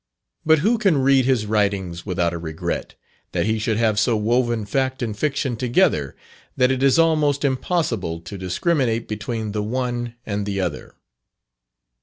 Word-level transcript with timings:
But 0.47 0.57
who 0.65 0.79
can 0.79 0.97
read 0.97 1.25
his 1.25 1.45
writings 1.45 2.07
without 2.07 2.33
a 2.33 2.39
regret, 2.39 2.95
that 3.33 3.45
he 3.45 3.59
should 3.59 3.77
have 3.77 3.99
so 3.99 4.17
woven 4.17 4.65
fact 4.65 5.03
and 5.03 5.15
fiction 5.15 5.55
together, 5.55 6.15
that 6.57 6.71
it 6.71 6.81
is 6.81 6.97
almost 6.97 7.45
impossible 7.45 8.19
to 8.21 8.35
discriminate 8.35 9.07
between 9.07 9.51
the 9.51 9.61
one 9.61 10.15
and 10.25 10.47
the 10.47 10.59
other. 10.59 10.95